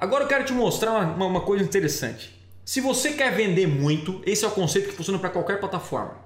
Agora 0.00 0.24
eu 0.24 0.28
quero 0.28 0.44
te 0.44 0.52
mostrar 0.54 0.92
uma, 0.92 1.26
uma, 1.26 1.40
coisa 1.42 1.62
interessante. 1.62 2.34
Se 2.64 2.80
você 2.80 3.12
quer 3.12 3.34
vender 3.34 3.66
muito, 3.66 4.22
esse 4.24 4.46
é 4.46 4.48
o 4.48 4.50
conceito 4.50 4.88
que 4.88 4.94
funciona 4.94 5.18
para 5.18 5.28
qualquer 5.28 5.60
plataforma. 5.60 6.16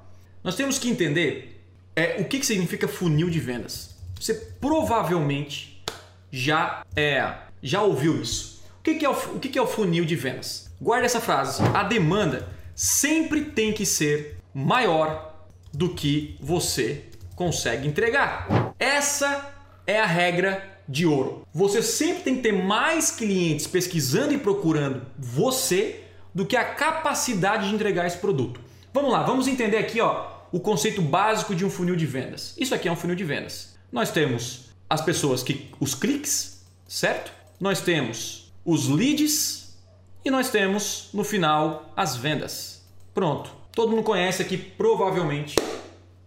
Nós 0.45 0.54
temos 0.54 0.79
que 0.79 0.89
entender 0.89 1.60
é, 1.97 2.21
o 2.21 2.25
que, 2.25 2.39
que 2.39 2.47
significa 2.47 2.87
funil 2.87 3.29
de 3.29 3.41
vendas. 3.41 3.97
Você 4.15 4.33
provavelmente 4.60 5.83
já 6.31 6.87
é, 6.95 7.34
já 7.60 7.83
ouviu 7.83 8.23
isso. 8.23 8.62
O 8.79 8.82
que, 8.84 8.95
que, 8.95 9.05
é, 9.05 9.11
o, 9.11 9.12
o 9.12 9.41
que, 9.41 9.48
que 9.48 9.59
é 9.59 9.62
o 9.62 9.66
funil 9.66 10.04
de 10.04 10.14
vendas? 10.14 10.70
Guarde 10.80 11.06
essa 11.06 11.20
frase. 11.20 11.61
A 11.75 11.82
demanda 11.82 12.48
sempre 12.77 13.46
tem 13.46 13.72
que 13.72 13.84
ser 13.84 14.38
maior 14.54 15.34
do 15.72 15.88
que 15.88 16.36
você 16.41 17.06
consegue 17.34 17.88
entregar. 17.88 18.72
Essa 18.79 19.52
é 19.84 19.98
a 19.98 20.06
regra 20.06 20.73
de 20.89 21.07
ouro. 21.07 21.46
Você 21.53 21.82
sempre 21.82 22.23
tem 22.23 22.37
que 22.37 22.43
ter 22.43 22.53
mais 22.53 23.11
clientes 23.11 23.66
pesquisando 23.66 24.34
e 24.34 24.39
procurando 24.39 25.02
você 25.19 26.02
do 26.34 26.45
que 26.45 26.57
a 26.57 26.65
capacidade 26.65 27.69
de 27.69 27.74
entregar 27.74 28.07
esse 28.07 28.19
produto. 28.19 28.60
Vamos 28.93 29.12
lá, 29.12 29.23
vamos 29.23 29.48
entender 29.48 29.77
aqui 29.77 30.01
ó, 30.01 30.27
o 30.52 30.60
conceito 30.60 31.01
básico 31.01 31.55
de 31.55 31.65
um 31.65 31.70
funil 31.70 31.97
de 31.97 32.07
vendas. 32.07 32.55
Isso 32.59 32.74
aqui 32.74 32.88
é 32.88 32.93
um 32.93 32.97
funil 32.97 33.16
de 33.16 33.24
vendas. 33.24 33.74
Nós 33.91 34.10
temos 34.10 34.66
as 34.88 35.01
pessoas 35.01 35.43
que 35.43 35.70
os 35.80 35.95
cliques, 35.95 36.65
certo? 36.87 37.32
Nós 37.60 37.80
temos 37.80 38.52
os 38.65 38.88
leads 38.88 39.77
e 40.24 40.30
nós 40.30 40.51
temos 40.51 41.10
no 41.12 41.24
final 41.24 41.93
as 41.96 42.16
vendas. 42.16 42.82
Pronto. 43.12 43.51
Todo 43.73 43.91
mundo 43.91 44.02
conhece 44.02 44.43
aqui 44.43 44.57
provavelmente 44.57 45.57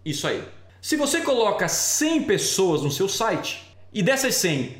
isso 0.03 0.27
aí. 0.27 0.44
Se 0.81 0.95
você 0.95 1.21
coloca 1.21 1.67
100 1.67 2.23
pessoas 2.23 2.81
no 2.81 2.91
seu 2.91 3.09
site 3.09 3.66
e 3.93 4.01
dessas 4.01 4.35
100, 4.35 4.75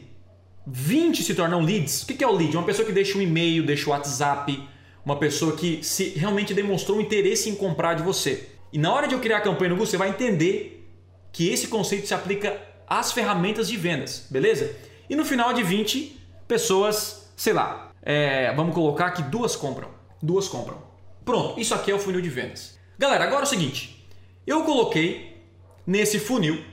20 0.66 1.23
se 1.23 1.34
tornam 1.34 1.61
leads, 1.61 2.03
o 2.03 2.05
que 2.07 2.23
é 2.23 2.27
o 2.27 2.31
lead? 2.31 2.55
Uma 2.55 2.66
pessoa 2.66 2.85
que 2.85 2.91
deixa 2.91 3.17
um 3.17 3.21
e-mail, 3.21 3.66
deixa 3.66 3.89
o 3.89 3.91
WhatsApp, 3.91 4.67
uma 5.05 5.17
pessoa 5.17 5.55
que 5.55 5.81
se 5.83 6.09
realmente 6.09 6.53
demonstrou 6.53 6.97
um 6.97 7.02
interesse 7.02 7.49
em 7.49 7.55
comprar 7.55 7.94
de 7.94 8.03
você. 8.03 8.49
E 8.73 8.77
na 8.77 8.94
hora 8.94 9.08
de 9.08 9.14
eu 9.14 9.19
criar 9.19 9.38
a 9.38 9.41
campanha 9.41 9.69
no 9.69 9.75
Google, 9.75 9.88
você 9.88 9.95
vai 9.95 10.09
entender 10.09 10.86
que 11.31 11.47
esse 11.49 11.67
conceito 11.67 12.08
se 12.08 12.14
aplica 12.14 12.61
às 12.86 13.14
ferramentas 13.14 13.69
de 13.69 13.77
vendas, 13.77 14.27
beleza? 14.30 14.75
E 15.09 15.16
no 15.16 15.23
final 15.23 15.53
de 15.53 15.64
20 15.64 16.19
pessoas, 16.47 17.31
sei 17.36 17.53
lá, 17.53 17.92
é, 18.02 18.53
vamos 18.53 18.75
colocar 18.75 19.11
que 19.11 19.21
duas 19.23 19.55
compram. 19.55 19.89
Duas 20.21 20.47
compram. 20.47 20.81
Pronto, 21.23 21.59
isso 21.59 21.73
aqui 21.73 21.92
é 21.92 21.95
o 21.95 21.99
funil 21.99 22.21
de 22.21 22.30
vendas. 22.30 22.77
Galera, 22.97 23.23
agora 23.23 23.42
é 23.42 23.44
o 23.44 23.47
seguinte: 23.47 24.05
eu 24.45 24.64
coloquei 24.64 25.38
nesse 25.86 26.19
funil 26.19 26.64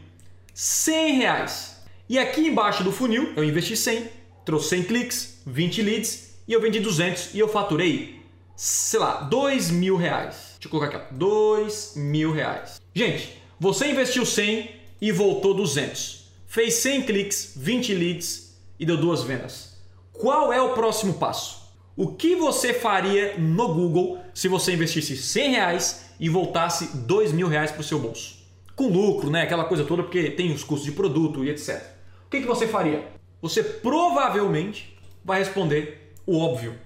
100 0.52 1.14
reais. 1.18 1.83
E 2.06 2.18
aqui 2.18 2.42
embaixo 2.42 2.84
do 2.84 2.92
funil 2.92 3.32
eu 3.34 3.42
investi 3.42 3.74
100, 3.74 4.08
trouxe 4.44 4.68
100 4.68 4.82
cliques, 4.82 5.42
20 5.46 5.82
leads 5.82 6.34
e 6.46 6.52
eu 6.52 6.60
vendi 6.60 6.78
200 6.78 7.30
e 7.32 7.38
eu 7.38 7.48
faturei, 7.48 8.20
sei 8.54 9.00
lá, 9.00 9.22
2 9.22 9.70
mil 9.70 9.96
reais. 9.96 10.52
Deixa 10.54 10.66
eu 10.66 10.70
colocar 10.70 10.98
aqui, 10.98 11.14
ó, 11.14 11.16
2 11.16 11.94
mil 11.96 12.30
reais. 12.30 12.78
Gente, 12.94 13.38
você 13.58 13.90
investiu 13.90 14.26
100 14.26 14.70
e 15.00 15.12
voltou 15.12 15.54
200. 15.54 16.30
Fez 16.46 16.74
100 16.74 17.02
cliques, 17.04 17.54
20 17.56 17.94
leads 17.94 18.54
e 18.78 18.84
deu 18.84 18.98
duas 18.98 19.22
vendas. 19.22 19.78
Qual 20.12 20.52
é 20.52 20.60
o 20.60 20.74
próximo 20.74 21.14
passo? 21.14 21.72
O 21.96 22.08
que 22.08 22.36
você 22.36 22.74
faria 22.74 23.38
no 23.38 23.72
Google 23.72 24.18
se 24.34 24.46
você 24.46 24.74
investisse 24.74 25.16
100 25.16 25.50
reais 25.52 26.10
e 26.20 26.28
voltasse 26.28 26.98
2 26.98 27.32
mil 27.32 27.48
reais 27.48 27.70
para 27.70 27.80
o 27.80 27.84
seu 27.84 27.98
bolso? 27.98 28.44
Com 28.76 28.88
lucro, 28.88 29.30
né? 29.30 29.42
Aquela 29.42 29.64
coisa 29.64 29.84
toda, 29.84 30.02
porque 30.02 30.30
tem 30.30 30.52
os 30.52 30.62
custos 30.62 30.84
de 30.84 30.92
produto 30.92 31.42
e 31.42 31.48
etc. 31.48 31.93
O 32.26 32.30
que, 32.30 32.40
que 32.40 32.46
você 32.46 32.66
faria? 32.66 33.06
Você 33.40 33.62
provavelmente 33.62 34.98
vai 35.24 35.38
responder 35.38 36.12
o 36.26 36.38
óbvio. 36.38 36.78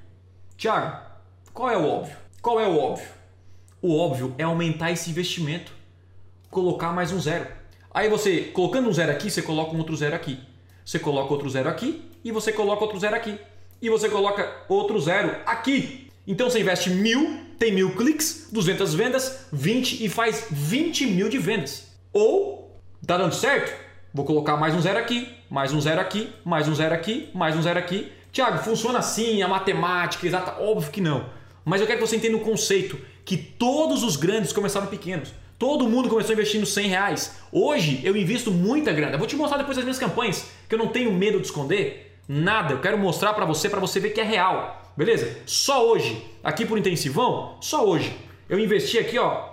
Tiago, 0.57 1.01
qual 1.53 1.71
é 1.71 1.77
o 1.77 1.87
óbvio? 1.87 2.17
Qual 2.43 2.61
é 2.61 2.67
o 2.67 2.77
óbvio? 2.77 3.09
O 3.81 3.97
óbvio 3.97 4.35
é 4.39 4.43
aumentar 4.43 4.91
esse 4.91 5.11
investimento, 5.11 5.73
colocar 6.51 6.93
mais 6.93 7.13
um 7.13 7.21
zero. 7.21 7.47
Aí 7.93 8.09
você, 8.09 8.43
colocando 8.53 8.89
um 8.89 8.93
zero 8.93 9.13
aqui, 9.13 9.31
você 9.31 9.41
coloca 9.41 9.75
um 9.75 9.79
outro 9.79 9.97
zero 9.97 10.15
aqui. 10.15 10.41
Você 10.85 10.99
coloca 10.99 11.33
outro 11.33 11.49
zero 11.49 11.69
aqui 11.69 12.03
e 12.25 12.33
você 12.33 12.53
coloca 12.53 12.83
outro 12.83 12.99
zero 12.99 13.15
aqui 13.15 13.39
e 13.81 13.89
você 13.89 14.09
coloca 14.09 14.65
outro 14.69 15.01
zero 15.01 15.37
aqui. 15.47 16.11
Então 16.27 16.51
você 16.51 16.61
investe 16.61 16.91
mil, 16.91 17.41
tem 17.59 17.73
mil 17.73 17.95
cliques, 17.95 18.49
200 18.53 18.95
vendas, 18.95 19.47
20 19.53 20.05
e 20.05 20.09
faz 20.09 20.47
20 20.51 21.07
mil 21.07 21.29
de 21.29 21.39
vendas. 21.39 21.87
Ou, 22.13 22.79
tá 23.07 23.17
dando 23.17 23.35
certo? 23.35 23.88
Vou 24.19 24.25
colocar 24.25 24.57
mais 24.57 24.75
um 24.75 24.81
zero 24.81 24.99
aqui, 24.99 25.29
mais 25.49 25.73
um 25.73 25.81
zero 25.81 26.01
aqui, 26.01 26.33
mais 26.45 26.67
um 26.67 26.75
zero 26.75 26.93
aqui, 26.93 27.31
mais 27.33 27.55
um 27.55 27.63
zero 27.63 27.79
aqui. 27.79 28.11
Tiago, 28.33 28.59
funciona 28.65 28.99
assim, 28.99 29.43
a 29.43 29.47
matemática 29.47 30.27
exata? 30.27 30.61
Óbvio 30.61 30.91
que 30.91 31.01
não. 31.01 31.27
Mas 31.65 31.81
eu 31.81 31.87
quero 31.87 32.01
que 32.01 32.05
você 32.09 32.17
entenda 32.17 32.37
o 32.37 32.41
conceito 32.41 32.99
que 33.25 33.37
todos 33.37 34.03
os 34.03 34.17
grandes 34.17 34.53
começaram 34.53 34.89
pequenos. 34.89 35.33
Todo 35.57 35.89
mundo 35.89 36.09
começou 36.09 36.33
investindo 36.33 36.67
100 36.67 36.89
reais. 36.89 37.37
Hoje 37.53 38.01
eu 38.03 38.17
invisto 38.17 38.51
muita 38.51 38.93
grana. 38.93 39.13
Eu 39.13 39.21
vou 39.21 39.29
te 39.29 39.37
mostrar 39.37 39.57
depois 39.57 39.79
as 39.79 39.85
minhas 39.85 40.01
campanhas, 40.01 40.51
que 40.69 40.75
eu 40.75 40.81
não 40.81 40.89
tenho 40.89 41.13
medo 41.13 41.39
de 41.39 41.47
esconder. 41.47 42.19
Nada, 42.27 42.73
eu 42.73 42.81
quero 42.81 42.99
mostrar 42.99 43.35
para 43.35 43.45
você, 43.45 43.71
para 43.71 43.79
você 43.79 44.01
ver 44.01 44.11
que 44.11 44.21
é 44.21 44.25
real. 44.25 44.83
Beleza? 44.97 45.43
Só 45.47 45.87
hoje, 45.87 46.27
aqui 46.43 46.67
por 46.67 46.77
intensivão, 46.77 47.57
só 47.61 47.87
hoje, 47.87 48.13
eu 48.49 48.59
investi 48.59 48.99
aqui, 48.99 49.17
ó, 49.17 49.45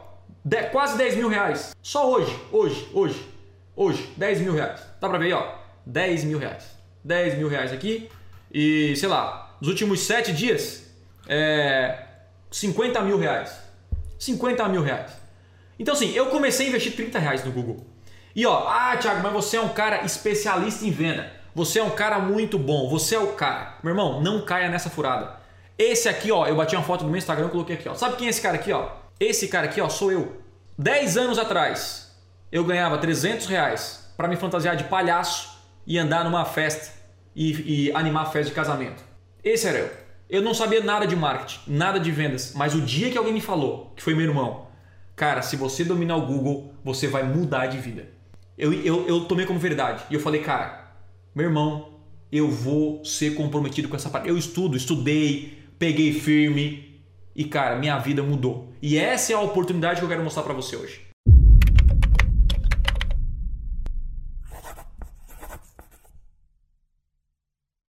quase 0.72 0.98
10 0.98 1.18
mil 1.18 1.30
reais. 1.30 1.76
Só 1.84 2.10
hoje, 2.10 2.36
hoje, 2.52 2.88
hoje, 2.92 3.35
hoje, 3.76 4.14
10 4.18 4.42
mil 4.42 4.54
reais. 4.54 4.82
Dá 5.00 5.10
pra 5.10 5.18
ver 5.18 5.26
aí, 5.26 5.34
ó, 5.34 5.56
10 5.86 6.24
mil 6.24 6.38
reais. 6.38 6.76
10 7.04 7.38
mil 7.38 7.48
reais 7.48 7.72
aqui 7.72 8.10
e, 8.52 8.96
sei 8.96 9.08
lá, 9.08 9.56
nos 9.60 9.70
últimos 9.70 10.02
7 10.02 10.34
dias, 10.34 10.92
é, 11.28 12.04
50 12.50 13.02
mil 13.02 13.18
reais. 13.18 13.60
50 14.18 14.68
mil 14.70 14.82
reais. 14.82 15.12
Então, 15.78 15.94
assim, 15.94 16.12
eu 16.14 16.28
comecei 16.28 16.68
a 16.68 16.70
investir 16.70 16.96
30 16.96 17.20
reais 17.20 17.44
no 17.44 17.52
Google. 17.52 17.86
E 18.36 18.46
ó, 18.46 18.68
ah, 18.68 18.98
Thiago, 18.98 19.22
mas 19.22 19.34
você 19.34 19.58
é 19.58 19.62
um 19.62 19.70
cara 19.70 20.04
especialista 20.06 20.86
em 20.86 20.92
venda. 20.92 21.32
Você 21.54 21.80
é 21.80 21.84
um 21.84 21.90
cara 21.90 22.20
muito 22.20 22.58
bom, 22.58 22.90
você 22.90 23.16
é 23.16 23.20
o 23.20 23.34
cara. 23.34 23.78
Meu 23.82 23.92
irmão, 23.92 24.22
não 24.22 24.44
caia 24.44 24.70
nessa 24.70 24.90
furada. 24.90 25.38
Esse 25.78 26.08
aqui, 26.10 26.32
ó, 26.32 26.46
eu 26.46 26.56
bati 26.56 26.76
uma 26.76 26.84
foto 26.84 27.04
no 27.04 27.10
meu 27.10 27.18
Instagram 27.18 27.48
e 27.48 27.50
coloquei 27.50 27.76
aqui, 27.76 27.88
ó. 27.88 27.94
Sabe 27.94 28.16
quem 28.16 28.28
é 28.28 28.30
esse 28.30 28.42
cara 28.42 28.56
aqui, 28.56 28.72
ó? 28.72 28.90
Esse 29.20 29.48
cara 29.48 29.66
aqui, 29.68 29.80
ó, 29.80 29.90
sou 29.90 30.12
eu. 30.12 30.42
10 30.78 31.18
anos 31.18 31.40
atrás, 31.40 32.05
eu 32.52 32.64
ganhava 32.64 32.98
300 32.98 33.48
reais 33.48 34.14
para 34.16 34.28
me 34.28 34.36
fantasiar 34.36 34.76
de 34.76 34.86
palhaço 34.86 35.58
e 35.86 35.98
andar 35.98 36.24
numa 36.24 36.46
festa 36.46 36.94
e, 37.36 37.88
e 37.88 37.92
animar 37.92 38.32
festa 38.32 38.50
de 38.50 38.56
casamento. 38.56 39.04
Esse 39.44 39.68
era 39.68 39.80
eu. 39.80 39.90
Eu 40.30 40.42
não 40.42 40.54
sabia 40.54 40.82
nada 40.82 41.06
de 41.06 41.16
marketing, 41.16 41.60
nada 41.68 42.00
de 42.00 42.10
vendas, 42.10 42.54
mas 42.56 42.74
o 42.74 42.82
dia 42.82 43.12
que 43.12 43.18
alguém 43.18 43.34
me 43.34 43.42
falou, 43.42 43.94
que 43.96 44.02
foi 44.02 44.16
meu 44.16 44.26
irmão, 44.26 44.68
cara, 45.16 45.42
se 45.42 45.56
você 45.56 45.84
dominar 45.84 46.16
o 46.16 46.26
Google, 46.26 46.74
você 46.84 47.08
vai 47.08 47.24
mudar 47.24 47.68
de 47.68 47.78
vida. 47.78 48.08
Eu, 48.58 48.74
eu, 48.74 49.08
eu 49.08 49.26
tomei 49.26 49.46
como 49.46 49.60
verdade. 49.60 50.04
E 50.10 50.14
eu 50.14 50.20
falei, 50.20 50.42
cara, 50.42 50.94
meu 51.36 51.46
irmão, 51.46 52.00
eu 52.32 52.50
vou 52.50 53.04
ser 53.06 53.36
comprometido 53.36 53.88
com 53.88 53.96
essa 53.96 54.10
parte. 54.10 54.28
Eu 54.28 54.38
estudo, 54.38 54.76
estudei, 54.76 55.64
peguei 55.78 56.14
firme 56.14 57.02
e 57.36 57.44
cara, 57.44 57.76
minha 57.76 57.98
vida 58.00 58.24
mudou. 58.24 58.74
E 58.82 58.98
essa 58.98 59.34
é 59.34 59.36
a 59.36 59.42
oportunidade 59.42 60.00
que 60.00 60.06
eu 60.06 60.10
quero 60.10 60.24
mostrar 60.24 60.44
para 60.44 60.54
você 60.54 60.76
hoje. 60.76 61.02